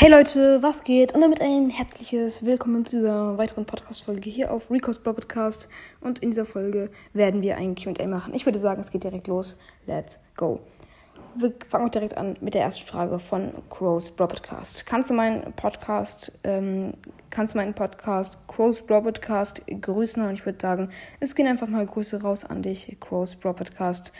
Hey 0.00 0.10
Leute, 0.10 0.62
was 0.62 0.84
geht? 0.84 1.12
Und 1.12 1.22
damit 1.22 1.40
ein 1.40 1.70
herzliches 1.70 2.44
Willkommen 2.44 2.84
zu 2.84 2.98
dieser 2.98 3.36
weiteren 3.36 3.64
Podcast-Folge 3.64 4.30
hier 4.30 4.52
auf 4.52 4.70
Rico's 4.70 4.96
Bro 4.96 5.14
Podcast. 5.14 5.68
Und 6.00 6.20
in 6.20 6.30
dieser 6.30 6.46
Folge 6.46 6.92
werden 7.14 7.42
wir 7.42 7.56
ein 7.56 7.74
QA 7.74 8.06
machen. 8.06 8.32
Ich 8.32 8.46
würde 8.46 8.60
sagen, 8.60 8.80
es 8.80 8.92
geht 8.92 9.02
direkt 9.02 9.26
los. 9.26 9.58
Let's 9.88 10.20
go. 10.36 10.60
Wir 11.34 11.52
fangen 11.68 11.86
auch 11.86 11.90
direkt 11.90 12.16
an 12.16 12.36
mit 12.40 12.54
der 12.54 12.62
ersten 12.62 12.86
Frage 12.86 13.18
von 13.18 13.52
Crow's 13.70 14.08
Podcast. 14.08 14.86
Kannst 14.86 15.10
du 15.10 15.14
meinen 15.14 15.52
Podcast, 15.54 16.38
ähm, 16.44 16.94
kannst 17.30 17.54
du 17.54 17.58
meinen 17.58 17.74
Podcast 17.74 18.38
Crow's 18.46 18.80
Podcast 18.80 19.60
grüßen? 19.66 20.24
Und 20.24 20.32
ich 20.32 20.46
würde 20.46 20.60
sagen, 20.62 20.90
es 21.18 21.34
gehen 21.34 21.48
einfach 21.48 21.66
mal 21.66 21.84
Grüße 21.84 22.22
raus 22.22 22.44
an 22.44 22.62
dich, 22.62 22.96
Crow's 23.00 23.34
Bro 23.34 23.54
Podcast. 23.54 24.12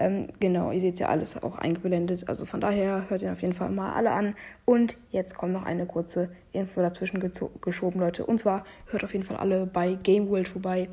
Ähm, 0.00 0.28
genau, 0.40 0.72
ihr 0.72 0.80
seht 0.80 0.98
ja 0.98 1.08
alles 1.08 1.40
auch 1.40 1.58
eingeblendet. 1.58 2.26
Also 2.26 2.46
von 2.46 2.60
daher 2.60 3.10
hört 3.10 3.20
ihr 3.20 3.30
auf 3.30 3.42
jeden 3.42 3.52
Fall 3.52 3.68
mal 3.68 3.92
alle 3.92 4.10
an. 4.12 4.34
Und 4.64 4.96
jetzt 5.10 5.36
kommt 5.36 5.52
noch 5.52 5.64
eine 5.64 5.84
kurze 5.84 6.30
Info 6.52 6.80
dazwischen 6.80 7.20
geschoben, 7.60 8.00
Leute. 8.00 8.24
Und 8.24 8.40
zwar 8.40 8.64
hört 8.86 9.04
auf 9.04 9.12
jeden 9.12 9.26
Fall 9.26 9.36
alle 9.36 9.66
bei 9.66 9.98
Game 10.02 10.30
World 10.30 10.48
vorbei. 10.48 10.88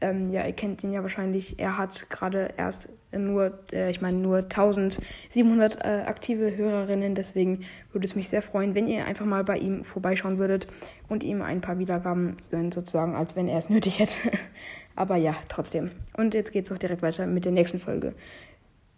Ähm, 0.00 0.30
ja, 0.32 0.46
ihr 0.46 0.52
kennt 0.52 0.84
ihn 0.84 0.92
ja 0.92 1.02
wahrscheinlich. 1.02 1.58
Er 1.58 1.76
hat 1.76 2.08
gerade 2.08 2.50
erst 2.56 2.88
nur, 3.10 3.58
äh, 3.72 3.90
ich 3.90 4.00
meine, 4.00 4.18
nur 4.18 4.38
1700 4.38 5.84
äh, 5.84 5.88
aktive 6.06 6.56
Hörerinnen. 6.56 7.16
Deswegen 7.16 7.64
würde 7.90 8.06
es 8.06 8.14
mich 8.14 8.28
sehr 8.28 8.42
freuen, 8.42 8.76
wenn 8.76 8.86
ihr 8.86 9.06
einfach 9.06 9.26
mal 9.26 9.42
bei 9.42 9.58
ihm 9.58 9.84
vorbeischauen 9.84 10.38
würdet 10.38 10.68
und 11.08 11.24
ihm 11.24 11.42
ein 11.42 11.60
paar 11.60 11.80
Wiedergaben 11.80 12.36
gönnt, 12.52 12.74
sozusagen, 12.74 13.16
als 13.16 13.34
wenn 13.34 13.48
er 13.48 13.58
es 13.58 13.68
nötig 13.68 13.98
hätte. 13.98 14.16
Aber 14.94 15.16
ja, 15.16 15.34
trotzdem. 15.48 15.90
Und 16.16 16.34
jetzt 16.34 16.52
geht 16.52 16.66
es 16.66 16.72
auch 16.72 16.78
direkt 16.78 17.02
weiter 17.02 17.26
mit 17.26 17.44
der 17.44 17.52
nächsten 17.52 17.80
Folge 17.80 18.14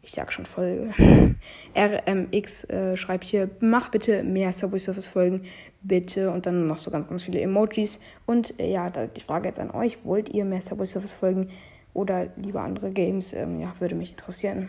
ich 0.05 0.13
sag 0.13 0.33
schon 0.33 0.47
Folge. 0.47 0.93
RMX 1.77 2.65
äh, 2.65 2.97
schreibt 2.97 3.25
hier, 3.25 3.51
mach 3.61 3.89
bitte 3.89 4.23
mehr 4.23 4.53
Subway 4.53 4.79
Surface 4.79 5.09
Folgen, 5.09 5.43
bitte. 5.83 6.31
Und 6.31 6.47
dann 6.47 6.67
noch 6.67 6.79
so 6.79 6.91
ganz, 6.91 7.09
ganz 7.09 7.23
viele 7.23 7.41
Emojis. 7.41 7.99
Und 8.27 8.59
äh, 8.61 8.71
ja, 8.71 8.91
die 8.91 9.21
Frage 9.21 9.49
jetzt 9.49 9.61
an 9.61 9.71
euch, 9.71 10.05
wollt 10.05 10.29
ihr 10.29 10.45
mehr 10.45 10.61
Subway 10.61 10.87
Surface 10.87 11.15
Folgen 11.15 11.51
oder 11.95 12.29
lieber 12.37 12.61
andere 12.61 12.91
Games? 12.91 13.33
Ähm, 13.33 13.61
ja, 13.61 13.75
würde 13.79 13.95
mich 13.95 14.11
interessieren. 14.11 14.69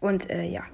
Und 0.00 0.28
äh, 0.28 0.44
ja, 0.44 0.64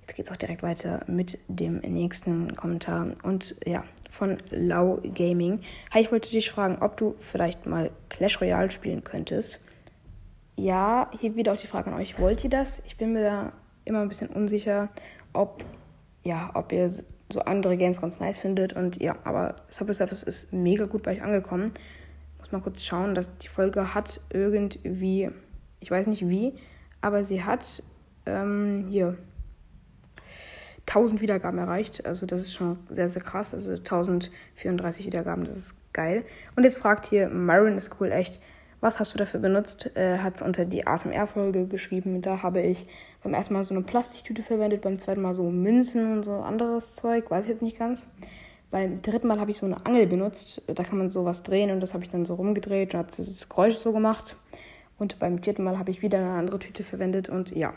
jetzt 0.00 0.14
geht's 0.14 0.32
auch 0.32 0.36
direkt 0.36 0.62
weiter 0.62 1.04
mit 1.06 1.38
dem 1.48 1.80
nächsten 1.80 2.56
Kommentar. 2.56 3.08
Und 3.22 3.56
ja, 3.66 3.84
von 4.10 4.38
Lau 4.50 5.02
Gaming. 5.14 5.60
Hi, 5.92 6.00
ich 6.00 6.10
wollte 6.10 6.30
dich 6.30 6.50
fragen, 6.50 6.78
ob 6.80 6.96
du 6.96 7.14
vielleicht 7.20 7.66
mal 7.66 7.90
Clash 8.08 8.40
Royale 8.40 8.70
spielen 8.70 9.04
könntest 9.04 9.60
ja, 10.56 11.10
hier 11.20 11.36
wieder 11.36 11.52
auch 11.52 11.56
die 11.56 11.66
Frage 11.66 11.90
an 11.90 12.00
euch, 12.00 12.18
wollt 12.18 12.42
ihr 12.42 12.50
das? 12.50 12.82
Ich 12.86 12.96
bin 12.96 13.12
mir 13.12 13.22
da 13.22 13.52
immer 13.84 14.00
ein 14.00 14.08
bisschen 14.08 14.28
unsicher, 14.28 14.88
ob, 15.32 15.64
ja, 16.24 16.50
ob 16.54 16.72
ihr 16.72 16.90
so 17.32 17.40
andere 17.40 17.76
Games 17.76 18.00
ganz 18.00 18.20
nice 18.20 18.38
findet. 18.38 18.72
Und 18.72 19.00
ja, 19.00 19.16
aber 19.24 19.56
Subway 19.68 19.94
Surface 19.94 20.22
ist 20.22 20.52
mega 20.52 20.86
gut 20.86 21.02
bei 21.02 21.12
euch 21.12 21.22
angekommen. 21.22 21.72
Muss 22.38 22.52
mal 22.52 22.60
kurz 22.60 22.82
schauen, 22.82 23.14
dass 23.14 23.36
die 23.38 23.48
Folge 23.48 23.94
hat 23.94 24.20
irgendwie, 24.32 25.30
ich 25.80 25.90
weiß 25.90 26.06
nicht 26.06 26.28
wie, 26.28 26.54
aber 27.00 27.24
sie 27.24 27.42
hat 27.44 27.82
ähm, 28.24 28.86
hier 28.88 29.16
1000 30.88 31.20
Wiedergaben 31.20 31.58
erreicht. 31.58 32.06
Also 32.06 32.26
das 32.26 32.42
ist 32.42 32.54
schon 32.54 32.78
sehr, 32.88 33.08
sehr 33.08 33.22
krass. 33.22 33.52
Also 33.52 33.72
1034 33.72 35.06
Wiedergaben, 35.06 35.44
das 35.44 35.56
ist 35.56 35.92
geil. 35.92 36.24
Und 36.54 36.64
jetzt 36.64 36.78
fragt 36.78 37.06
hier, 37.06 37.28
Myron 37.28 37.76
ist 37.76 38.00
cool, 38.00 38.12
echt. 38.12 38.40
Was 38.80 38.98
hast 39.00 39.14
du 39.14 39.18
dafür 39.18 39.40
benutzt? 39.40 39.90
Äh, 39.96 40.18
Hat 40.18 40.36
es 40.36 40.42
unter 40.42 40.64
die 40.64 40.86
ASMR-Folge 40.86 41.66
geschrieben. 41.66 42.20
Da 42.20 42.42
habe 42.42 42.60
ich 42.60 42.86
beim 43.22 43.34
ersten 43.34 43.54
Mal 43.54 43.64
so 43.64 43.74
eine 43.74 43.82
Plastiktüte 43.82 44.42
verwendet, 44.42 44.82
beim 44.82 44.98
zweiten 44.98 45.22
Mal 45.22 45.34
so 45.34 45.44
Münzen 45.44 46.12
und 46.12 46.24
so 46.24 46.34
anderes 46.34 46.94
Zeug, 46.94 47.30
weiß 47.30 47.44
ich 47.44 47.50
jetzt 47.50 47.62
nicht 47.62 47.78
ganz. 47.78 48.06
Beim 48.70 49.00
dritten 49.00 49.28
Mal 49.28 49.40
habe 49.40 49.50
ich 49.50 49.58
so 49.58 49.66
eine 49.66 49.84
Angel 49.86 50.06
benutzt. 50.06 50.62
Da 50.66 50.84
kann 50.84 50.98
man 50.98 51.10
sowas 51.10 51.42
drehen 51.42 51.70
und 51.70 51.80
das 51.80 51.94
habe 51.94 52.04
ich 52.04 52.10
dann 52.10 52.26
so 52.26 52.34
rumgedreht 52.34 52.94
und 52.94 53.00
hat 53.00 53.18
das 53.18 53.48
Geräusch 53.48 53.76
so 53.76 53.92
gemacht. 53.92 54.36
Und 54.98 55.18
beim 55.18 55.42
vierten 55.42 55.64
Mal 55.64 55.78
habe 55.78 55.90
ich 55.90 56.02
wieder 56.02 56.18
eine 56.18 56.32
andere 56.32 56.58
Tüte 56.58 56.82
verwendet 56.82 57.28
und 57.28 57.52
ja. 57.52 57.74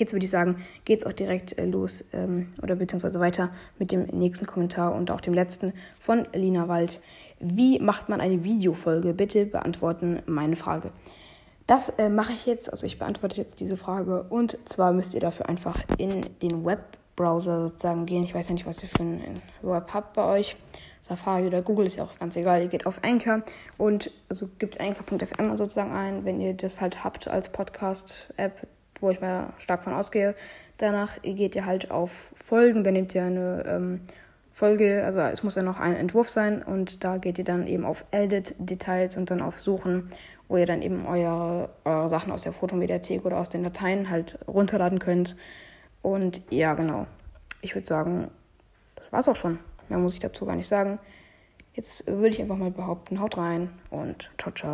Jetzt 0.00 0.14
würde 0.14 0.24
ich 0.24 0.30
sagen, 0.30 0.56
geht 0.86 1.00
es 1.00 1.06
auch 1.06 1.12
direkt 1.12 1.58
äh, 1.58 1.66
los 1.66 2.02
ähm, 2.14 2.54
oder 2.62 2.74
beziehungsweise 2.74 3.20
weiter 3.20 3.50
mit 3.78 3.92
dem 3.92 4.06
nächsten 4.06 4.46
Kommentar 4.46 4.94
und 4.94 5.10
auch 5.10 5.20
dem 5.20 5.34
letzten 5.34 5.74
von 6.00 6.26
Lina 6.32 6.68
Wald. 6.68 7.02
Wie 7.38 7.78
macht 7.78 8.08
man 8.08 8.22
eine 8.22 8.42
Videofolge? 8.42 9.12
Bitte 9.12 9.44
beantworten 9.44 10.22
meine 10.24 10.56
Frage. 10.56 10.90
Das 11.66 11.90
äh, 11.90 12.08
mache 12.08 12.32
ich 12.32 12.46
jetzt, 12.46 12.72
also 12.72 12.86
ich 12.86 12.98
beantworte 12.98 13.36
jetzt 13.36 13.60
diese 13.60 13.76
Frage 13.76 14.22
und 14.30 14.56
zwar 14.64 14.92
müsst 14.92 15.12
ihr 15.12 15.20
dafür 15.20 15.50
einfach 15.50 15.78
in 15.98 16.22
den 16.40 16.64
Webbrowser 16.64 17.68
sozusagen 17.68 18.06
gehen. 18.06 18.24
Ich 18.24 18.34
weiß 18.34 18.48
ja 18.48 18.54
nicht, 18.54 18.66
was 18.66 18.82
ihr 18.82 18.88
für 18.88 19.02
ein 19.02 19.42
Web 19.60 19.90
habt 19.92 20.14
bei 20.14 20.24
euch. 20.24 20.56
Safari 21.02 21.46
oder 21.46 21.60
Google 21.60 21.84
ist 21.84 21.96
ja 21.96 22.04
auch 22.04 22.18
ganz 22.18 22.36
egal. 22.36 22.62
Ihr 22.62 22.68
geht 22.68 22.86
auf 22.86 23.04
Anchor 23.04 23.42
und 23.76 24.10
also 24.30 24.48
gibt 24.58 24.80
Anchor.fm 24.80 25.58
sozusagen 25.58 25.92
ein, 25.92 26.24
wenn 26.24 26.40
ihr 26.40 26.54
das 26.54 26.80
halt 26.80 27.04
habt 27.04 27.28
als 27.28 27.50
Podcast-App, 27.52 28.66
wo 29.00 29.10
ich 29.10 29.20
mal 29.20 29.52
stark 29.58 29.84
von 29.84 29.92
ausgehe. 29.92 30.34
Danach 30.78 31.20
geht 31.22 31.54
ihr 31.54 31.66
halt 31.66 31.90
auf 31.90 32.30
Folgen, 32.34 32.84
dann 32.84 32.94
nehmt 32.94 33.14
ihr 33.14 33.24
eine 33.24 33.64
ähm, 33.66 34.00
Folge, 34.52 35.04
also 35.04 35.20
es 35.20 35.42
muss 35.42 35.54
ja 35.54 35.62
noch 35.62 35.80
ein 35.80 35.96
Entwurf 35.96 36.28
sein 36.28 36.62
und 36.62 37.04
da 37.04 37.18
geht 37.18 37.38
ihr 37.38 37.44
dann 37.44 37.66
eben 37.66 37.84
auf 37.84 38.04
Edit 38.10 38.54
Details 38.58 39.16
und 39.16 39.30
dann 39.30 39.40
auf 39.40 39.60
Suchen, 39.60 40.10
wo 40.48 40.56
ihr 40.56 40.66
dann 40.66 40.82
eben 40.82 41.06
eure, 41.06 41.70
eure 41.84 42.08
Sachen 42.08 42.32
aus 42.32 42.42
der 42.42 42.52
Fotomediathek 42.52 43.24
oder 43.24 43.38
aus 43.38 43.48
den 43.48 43.62
Dateien 43.62 44.10
halt 44.10 44.38
runterladen 44.46 44.98
könnt. 44.98 45.36
Und 46.02 46.42
ja, 46.50 46.74
genau. 46.74 47.06
Ich 47.62 47.74
würde 47.74 47.86
sagen, 47.86 48.30
das 48.96 49.12
war's 49.12 49.28
auch 49.28 49.36
schon. 49.36 49.58
Mehr 49.88 49.98
muss 49.98 50.14
ich 50.14 50.20
dazu 50.20 50.44
gar 50.46 50.56
nicht 50.56 50.68
sagen. 50.68 50.98
Jetzt 51.74 52.06
würde 52.06 52.28
ich 52.28 52.40
einfach 52.40 52.56
mal 52.56 52.70
behaupten, 52.70 53.20
haut 53.20 53.38
rein 53.38 53.70
und 53.90 54.30
ciao, 54.38 54.52
ciao. 54.52 54.68